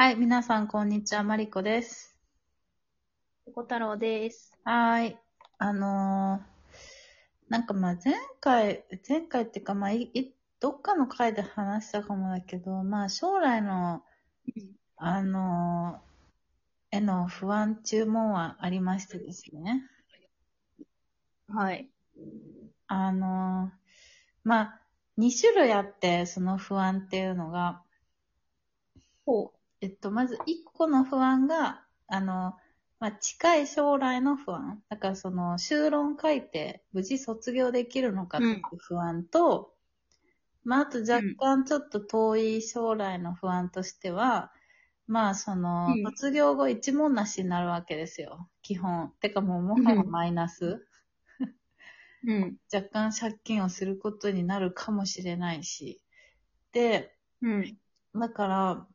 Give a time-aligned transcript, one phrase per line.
[0.00, 1.24] はい、皆さん、こんにちは。
[1.24, 2.16] マリコです。
[3.52, 4.52] 小太郎です。
[4.62, 5.16] はーい。
[5.58, 14.04] あのーなんかまあ前回、前回っていうかまあい、いどっかの回で話したかもだけど、まあ将来の、
[14.98, 19.82] あのーへの不安注文はありましてですね。
[21.48, 21.90] はい。
[22.86, 23.78] あのー
[24.44, 24.80] まあ、
[25.16, 27.82] 2種類あって、その不安っていうのが、
[29.26, 32.56] ほえっと、まず1個の不安が、あの、
[33.00, 34.82] まあ、近い将来の不安。
[34.88, 39.72] だからその、修論書いて無事卒業できるのかっていう不安と、
[40.64, 44.52] まあ、あと若干ちょっと遠い将来の不安としては、
[45.06, 48.48] まあ、そのうん、卒業後一問なしになるわけですよ。
[48.62, 49.12] 基本。
[49.20, 50.66] てかもうもはやマイナス。
[50.66, 50.86] う。
[52.26, 52.56] うん。
[52.72, 56.02] 若干借金をすることになるかもしれないし。
[56.72, 57.78] で、うん。
[58.14, 58.86] だから、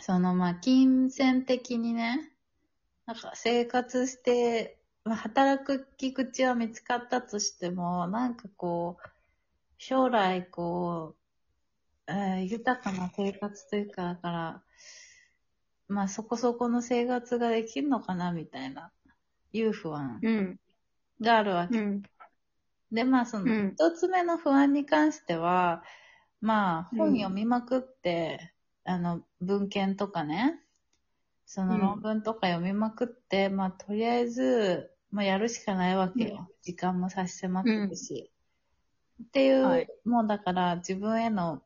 [0.00, 2.30] その、まあ、金銭的にね、
[3.06, 9.02] なんか生活して、まあ、働く気口は見つかったとしても、なんかこう、
[9.78, 11.16] 将来こ
[12.08, 14.62] う、えー豊かな生活というか、だから、
[15.88, 18.92] まあ、そこそこの生活ができるのかな、みたいな、
[19.52, 20.58] いう不安うん。
[21.20, 22.02] があるわけうん。
[22.90, 25.82] で、まあ、その、うん一つ目の不安に関しては、
[26.40, 28.54] まあ、うん本読みまくって、
[28.84, 30.60] あの、文献とかね、
[31.46, 36.36] そのうん論文とか読みまくって、まあ、とりあえず、まあ、やるしかないわけよ。
[36.48, 38.32] うん時間も差し迫ってるし。
[39.22, 41.62] っていう、はいもうだから、自分への、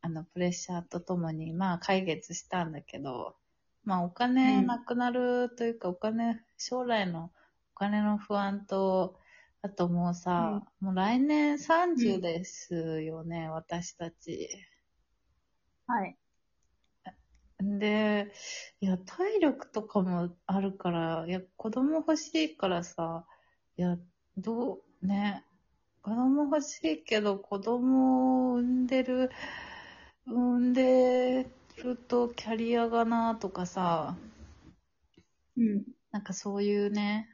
[0.00, 3.36] あの、プレッシャーとともに、まあ、解決したんだけど、
[3.84, 7.30] まあ、お金うんなくなるというか、お金、将来の
[7.74, 9.20] お金の不安と、
[9.62, 14.48] あともうさ、もう来年30ですよね、私たち。
[15.86, 16.16] はい。
[17.60, 18.32] で、
[18.80, 23.26] いや、体力とかもあるから、いや、子供欲しいからさ、
[23.76, 23.98] いや、
[24.36, 25.44] どう、ね、
[26.02, 29.30] 子供欲しいけど、子供を産んでる、
[30.26, 31.46] 産んで
[31.82, 34.16] るとキャリアがなとかさ、
[35.56, 35.84] うん。
[36.10, 37.28] なんかそういうね、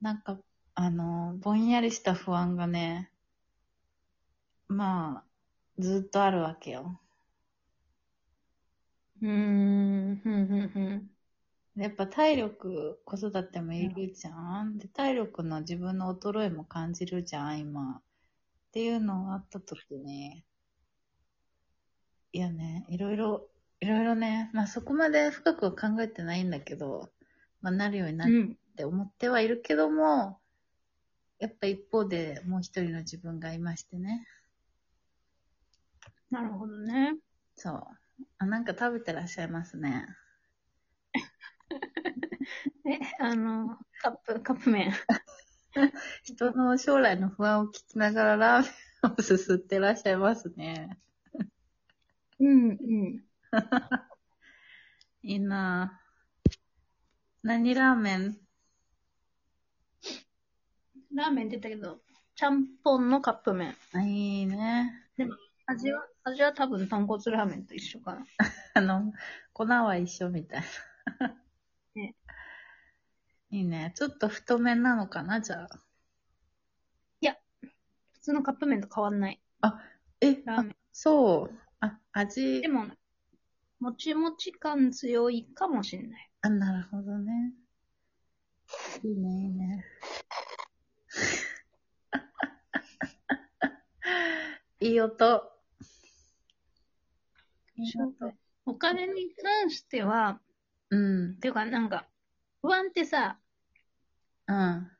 [0.00, 0.38] なんか、
[0.74, 3.10] あの、ぼんやりした不安がね、
[4.68, 5.24] まあ、
[5.78, 6.98] ずっとあるわけよ。
[9.22, 10.16] うーん。
[10.22, 11.10] ふんふんふん。
[11.76, 14.78] やっぱ体力、子育てもいるじゃん。
[14.78, 17.96] で、体力の自分の衰えも感じるじゃん、今。
[17.98, 18.02] っ
[18.72, 20.44] ていうのがあった時に、
[22.32, 23.48] いやね、いろいろ、
[23.80, 27.10] いろいろね、まあそこまで深くは考えてないんだけど、
[27.60, 28.56] まあなるようになっうん。
[28.72, 30.40] って思ってはいるけども、
[31.38, 34.26] やっぱ一方でもう一人の自分がいましてね。
[36.30, 37.16] なるほどね。
[37.56, 37.99] そう。
[38.40, 40.04] あ、なんか食べてらっしゃいますね。
[42.86, 44.92] え、あの、カップ、カップ麺。
[46.24, 48.68] 人の将来の不安を聞きながらラーメ
[49.10, 50.98] ンをすすってらっしゃいますね。
[52.40, 53.24] うん、うん。
[55.22, 56.10] いいなぁ。
[57.42, 58.38] 何ラーメン？
[61.14, 62.00] ラーメン出たけど、
[62.34, 63.76] ちゃんぽんのカップ麺。
[63.92, 64.92] あ、いいね。
[65.70, 68.26] 味は、味は多分豚骨ラーメンと一緒かな。
[68.74, 69.12] あの、
[69.52, 70.62] 粉は一緒みたい
[71.20, 71.36] な。
[71.94, 72.14] ね
[73.50, 73.92] いいね。
[73.96, 75.80] ちょっと太麺なのかな、じゃあ。
[78.20, 79.40] 普通のカップ麺と変わんない。
[80.20, 80.76] え、あラーメン。
[80.92, 81.58] そう。
[81.80, 82.86] あ、味で、も、
[83.78, 86.30] もちもち感強いかもしれない。
[86.42, 87.54] あ、なるほどね。
[89.02, 89.86] いいね、いいね。
[94.80, 95.50] いい音。
[98.66, 100.40] お金に関しては、
[100.90, 101.34] うんっ。
[101.38, 102.06] ていうかなんか、
[102.62, 103.38] 不安ってさ、
[104.46, 104.90] うん。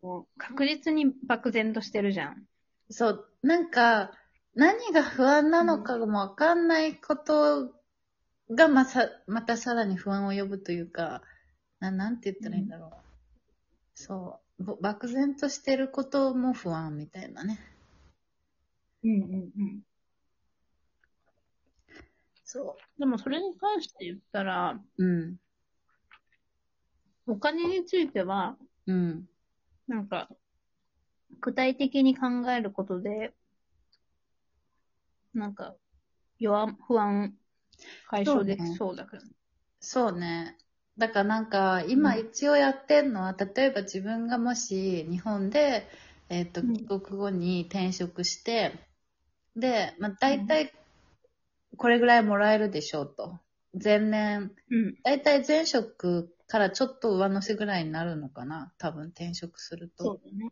[0.00, 2.46] こう確実に漠然としてるじゃん。
[2.90, 4.12] そう、なんか、
[4.54, 7.72] 何が不安なのかもわかんないこと
[8.50, 11.22] がまさ、またさらに不安を呼ぶというか、
[11.80, 12.90] ななんて言ったらいいんだろう。
[13.94, 14.64] そう。
[14.64, 17.58] ぼ漠然としてることも不安みたいなね。
[19.04, 19.82] うんうんうん。
[22.52, 25.04] そでもそれに関して言ったら、う。
[25.04, 25.36] うん。
[27.26, 29.26] お金については、うん。
[29.88, 30.28] なんか、
[31.40, 33.32] 具体的に考えることで、
[35.32, 35.74] なんか、
[36.38, 37.34] 弱、不安
[38.10, 39.22] 解消できそうだけど。
[39.80, 40.58] そうね。
[40.98, 45.88] だからなんか、今一応やってんのは、例えば自分がもし日本で、
[46.28, 48.74] えっ、と、うん帰国後に転職して、
[49.56, 50.74] で、まあ大体、
[51.76, 53.38] これぐらいもらえるでしょうと。
[53.82, 54.94] 前年、うん。
[55.02, 58.72] だいたい前職からちょっと上乗せぐらいになるのかな？
[58.78, 60.04] 多分転職すると。
[60.04, 60.50] そうだね。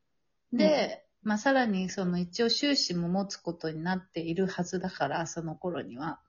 [0.53, 6.21] で、まあさらにその一応収支も持つことになっているはずだから、その頃には。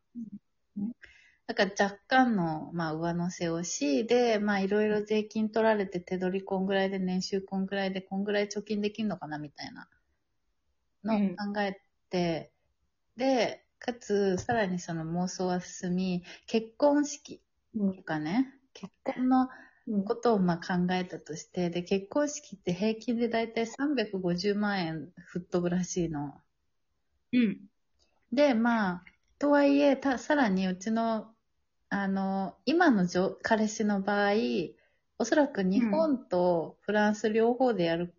[0.77, 0.91] うん
[1.47, 9.89] だから若干の、まあ、上乗せをし、で、まあいろいろ税金取られて手取りこんぐらいで年収こんぐらいでこんぐらい貯金できんのかなみたいな
[11.03, 12.53] の考えて、
[13.17, 17.41] で、かつ、さらにその妄想は進み、結婚式
[17.75, 19.49] うんとかね、結婚の
[19.87, 26.39] うんことをまあ考えたとして、で、結婚式って平均でだいたい350万円吹っ飛ぶらしいの。
[27.33, 27.59] うん。
[28.31, 29.03] で、まあ、
[29.39, 31.33] とはいえ、た、さらにうちの、
[31.89, 34.33] あの、今のじょ彼氏の場合、
[35.17, 38.13] おそらく日本とフランス両方でやる、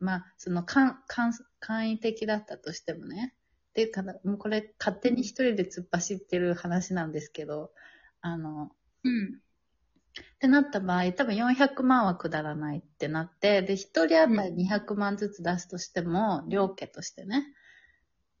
[0.00, 3.34] まあ、その、簡、簡、簡易的だったとしてもね。
[3.74, 7.72] っていうか、もうこれ勝手に一人で突っ走ってる話なんですけど、
[8.20, 8.70] あの、
[9.02, 9.34] うん。
[9.34, 17.52] ってなった場合、多分400万はくだらないってなって、で、一人当たり200万ずつ出すとしても、両家としてね。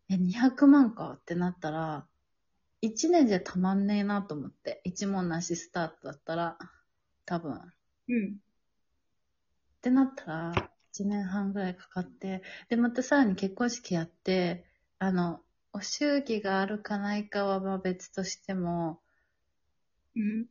[0.08, 2.06] え、200万かってなったら、
[2.82, 4.82] 1年じゃたまんねえなと思って。
[4.84, 6.58] 1問なしスタートだったら、
[7.26, 7.54] 多分。
[7.54, 7.60] っ
[8.08, 8.36] うん。
[9.82, 14.64] てなったら、1年半ぐらいかかって、で、またさらに結婚式やって、
[15.04, 15.42] あの、
[15.74, 19.02] お祝儀があるかないかはまあ別としても、
[20.16, 20.46] うん。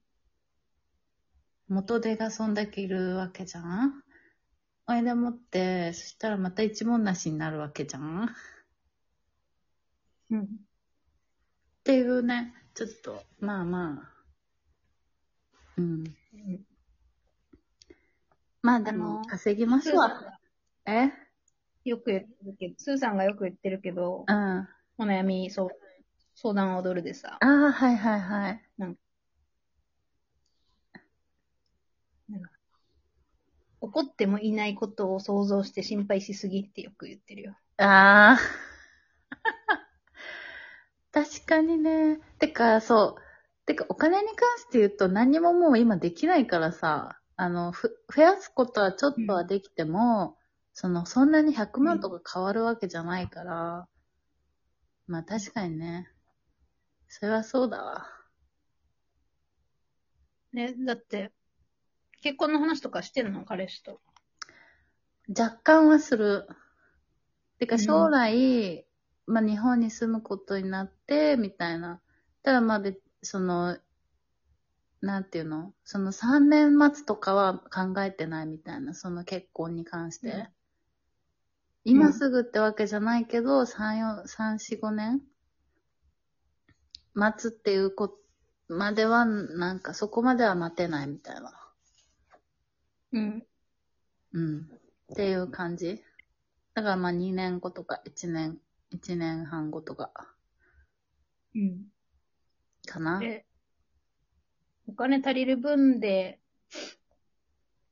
[1.68, 4.04] 元手がそんだけいるわけじゃん？
[4.86, 8.26] あれでもって、そしたらまた一文なしになるわけじゃん？
[8.26, 8.28] っ
[10.30, 10.48] うん。
[11.84, 14.24] ていうね、ちょっと、まあまあ。
[15.78, 16.04] うん。
[16.34, 16.66] うん
[18.62, 20.00] まあでも、稼ぎましょう。
[20.86, 21.12] え？
[21.86, 24.36] よく言ってるけど、スーさんがよく言ってるけどう、ん。
[24.36, 25.70] あお悩み相
[26.36, 28.62] 相談を踊るでさ、あ、はいはいはい。
[33.84, 37.58] 怒ってもいないことを想像して心配しすぎってよく言ってるよ。
[37.78, 38.40] ああ。
[41.12, 42.20] 確かにね。
[42.40, 43.22] てか、そう。
[43.66, 50.38] てか、お金に関して言うと何にももう今できないからさ、あの、ふ増やすことはちょっとはできても、
[50.74, 53.88] その、そんなに100万とか変わるわけじゃないから、
[55.06, 56.10] まあ確かにね。
[57.08, 58.08] それはそうだわ。
[60.52, 61.32] ね、だって、
[62.22, 63.46] 結婚の話とかしてんの？
[63.46, 64.02] 彼氏と。
[65.30, 66.48] 若干はする。
[67.60, 68.86] てかうん将来、
[69.28, 72.02] まあ日本に住むことになって、みたいな。
[72.42, 73.78] ただまあ別、その、
[75.02, 75.74] なんていうの？
[75.84, 80.30] その3年待つとかは考えてないみたいな、その結婚に関して。
[80.30, 80.48] うん
[81.86, 85.22] 今すぐってわけじゃないけど、3、4、3、4、5年？
[87.14, 88.18] 待つっていうこ
[88.70, 91.52] までは、なんかそこまでは待てないみたいな。
[93.12, 93.46] うん。
[94.32, 94.60] うん。
[95.12, 96.02] っていう感じ。
[96.74, 98.58] だからまあ2年後とか1年、
[98.92, 100.12] 1年半後とか、
[101.54, 101.86] うん。
[102.88, 103.20] かな。
[103.20, 103.46] で、
[104.88, 106.40] お金足りる分で、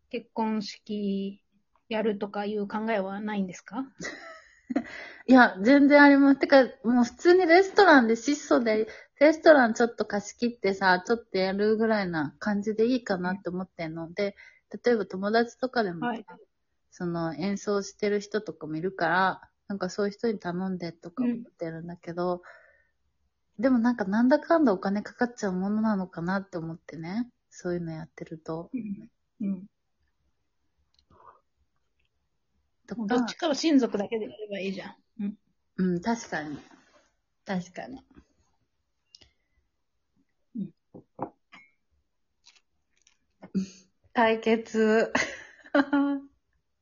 [0.10, 1.44] 結婚式
[1.92, 3.86] やるとかいう考えはないんですか？
[5.28, 6.40] いや、全然あります。
[6.40, 8.88] てか、もう普通にレストランで質素で、
[9.20, 14.36] レストランちょっと貸し切ってさ、ちょっとやるぐらいな感じでいいかなって思ってんので、
[14.86, 16.26] 例えば友達とかでも、はい。
[16.94, 22.42] その演奏してる人とかもいるから、なんかそういう人に頼んでとか思ってるんだけど、
[23.60, 27.30] でもなんかなんだかんだお金かかっちゃうものなのかなって思ってね。
[27.50, 28.72] そういうのやってると。
[28.74, 29.10] うん。
[29.42, 29.66] うん。
[31.06, 31.22] とも
[32.81, 34.96] うどっかちかは親族だけでやればいいじゃん。
[35.20, 35.38] うん。
[35.78, 36.58] うん、確かに。
[37.46, 38.04] 確かに。
[40.56, 40.72] うん
[44.14, 45.12] 解決。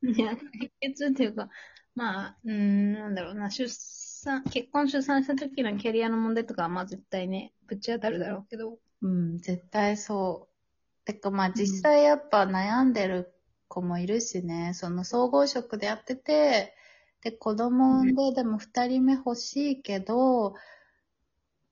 [0.02, 1.48] いや、解決っていうか、
[1.94, 11.04] まあ、うーん、なんだろうな、出産、結婚出産した時のキャリアの問題とかは、まあ絶対ね、ぶち当たるだろうけど、うん、絶対そう。
[11.04, 13.32] てかまあ実際やっぱ悩んでる
[13.70, 16.74] 子もいるしね、その総合職でやってて、
[17.22, 20.54] で、子供産んで、でも二人目欲しいけど、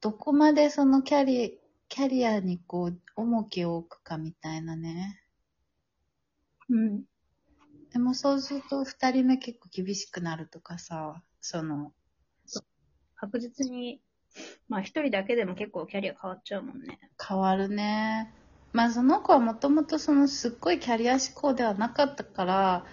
[0.00, 5.20] どこまでそのキャリ、キャリアにこう、重きを置くかみたいなね。
[6.68, 7.02] うん。
[7.90, 11.92] でもそうすると二人目結構厳しくなるとかさ、その、
[13.16, 14.00] 確実に、
[14.68, 17.00] まあ一人だけでも結構キャリア変わっちゃうもんね。
[17.20, 18.38] 変わるね。
[18.78, 22.87] まあその子はもともとそのすっごいキャリア志向ではなかったから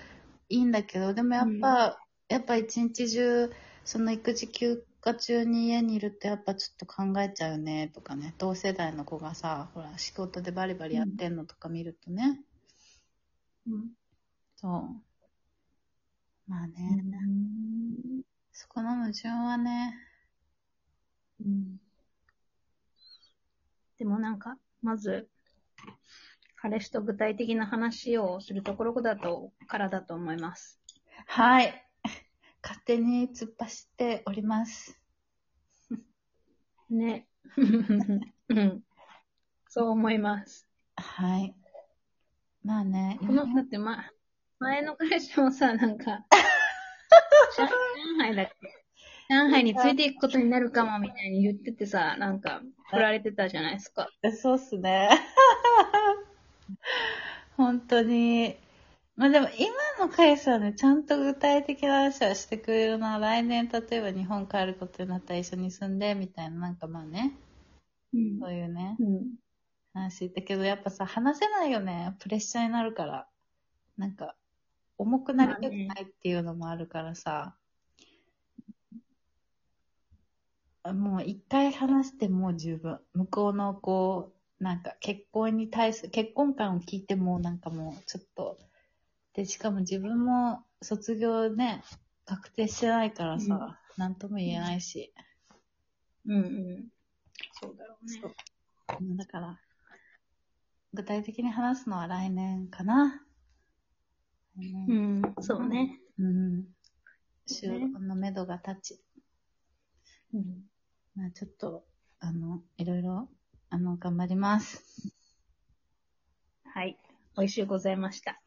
[0.50, 3.51] いいんだけど、でもやっぱ、やっぱ一日中
[3.84, 12.42] その育児休家中に家にいるとやっぱちょっと考えちゃうねとかね、同世代の子がさ、ほら仕事でバリバリやってんのとか見るとね、
[13.68, 13.92] うん。
[14.56, 15.04] そう。
[16.48, 18.24] まあうね、ん。
[18.54, 19.94] そこの矛盾はね、
[21.39, 21.80] うん。
[23.98, 25.27] でもなんか、まず、
[26.67, 30.81] 彼氏と具体的な話をするところだと、からだと思います。
[31.27, 31.88] はい。
[32.63, 35.00] 勝手に突っ走っております。
[36.89, 37.27] ね。
[38.50, 38.84] うん。
[39.69, 40.67] そう思います。
[40.95, 41.55] はい。
[42.63, 44.10] まあね、この、だってま、
[44.57, 46.25] 前の彼氏もさ、なんか、
[47.60, 47.67] 上
[48.17, 48.86] 海だっけ？
[49.29, 54.10] 上海についていくことになるかもみたいに言っててさ、なんか、振られてたじゃないですか。
[54.36, 55.10] そうっすね。
[57.57, 58.55] 本当に。
[59.15, 63.17] まあでも今の会社はね、ちゃんと具体的な話はしてくれるな。
[63.17, 67.33] 来年例えば日本帰ることになったら一緒に住んで、みたいな、なんかまあね、
[68.13, 69.35] うんそういうね、うん。
[69.93, 70.29] 話。
[70.31, 72.15] だけどやっぱさ、話せないよね。
[72.19, 73.27] プレッシャーになるから。
[73.97, 74.35] なんか、
[74.97, 77.55] 重くなりたくないっていうのもあるからさ。
[80.83, 83.00] もう一回話してもう十分。
[83.13, 88.57] 向こうのこう、なんか結婚に対する、結婚観を聞いてもなんかもうちょっと、
[89.36, 91.84] で、しかも自分も卒業ね、
[92.25, 95.13] 確定してないからさ、なんとも言えないし。
[96.25, 96.88] うんうん。
[97.62, 98.19] そうだろうね。
[98.19, 98.34] そう
[99.01, 99.60] うんだから、
[100.95, 103.22] 具体的に話すのは来年かな。
[104.57, 106.00] ううんん、そうね。
[106.17, 106.63] うん。
[107.45, 109.01] 収録のめどが立ち。
[110.34, 110.63] うん。
[111.15, 111.86] まあちょっと、
[112.19, 113.29] あの、いろいろ、
[113.69, 114.84] あの、頑張ります。
[116.65, 116.98] はい。
[117.38, 118.41] 美味しゅうございました。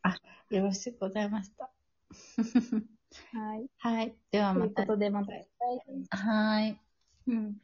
[0.51, 1.71] よろしくございました。
[3.33, 3.69] はい。
[3.79, 4.17] はい。
[4.31, 4.83] ではといまた。
[4.83, 5.33] うことで、また。
[6.11, 6.81] はい。
[7.27, 7.61] うん。